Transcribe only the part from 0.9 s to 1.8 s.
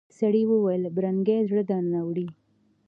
پرنګۍ زړه